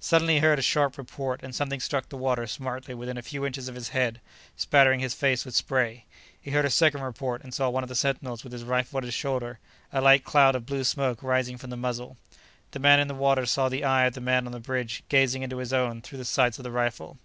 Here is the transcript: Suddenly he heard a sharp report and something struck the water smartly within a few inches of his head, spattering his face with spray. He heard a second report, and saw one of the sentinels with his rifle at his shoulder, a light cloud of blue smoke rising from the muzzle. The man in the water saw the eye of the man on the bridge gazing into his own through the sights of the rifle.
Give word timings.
Suddenly 0.00 0.34
he 0.34 0.40
heard 0.40 0.58
a 0.58 0.60
sharp 0.60 0.98
report 0.98 1.38
and 1.40 1.54
something 1.54 1.78
struck 1.78 2.08
the 2.08 2.16
water 2.16 2.48
smartly 2.48 2.94
within 2.94 3.16
a 3.16 3.22
few 3.22 3.46
inches 3.46 3.68
of 3.68 3.76
his 3.76 3.90
head, 3.90 4.20
spattering 4.56 4.98
his 4.98 5.14
face 5.14 5.44
with 5.44 5.54
spray. 5.54 6.04
He 6.40 6.50
heard 6.50 6.64
a 6.64 6.68
second 6.68 7.02
report, 7.02 7.44
and 7.44 7.54
saw 7.54 7.68
one 7.70 7.84
of 7.84 7.88
the 7.88 7.94
sentinels 7.94 8.42
with 8.42 8.52
his 8.52 8.64
rifle 8.64 8.98
at 8.98 9.04
his 9.04 9.14
shoulder, 9.14 9.60
a 9.92 10.00
light 10.00 10.24
cloud 10.24 10.56
of 10.56 10.66
blue 10.66 10.82
smoke 10.82 11.22
rising 11.22 11.58
from 11.58 11.70
the 11.70 11.76
muzzle. 11.76 12.16
The 12.72 12.80
man 12.80 12.98
in 12.98 13.06
the 13.06 13.14
water 13.14 13.46
saw 13.46 13.68
the 13.68 13.84
eye 13.84 14.06
of 14.06 14.14
the 14.14 14.20
man 14.20 14.46
on 14.46 14.52
the 14.52 14.58
bridge 14.58 15.04
gazing 15.08 15.44
into 15.44 15.58
his 15.58 15.72
own 15.72 16.02
through 16.02 16.18
the 16.18 16.24
sights 16.24 16.58
of 16.58 16.64
the 16.64 16.72
rifle. 16.72 17.18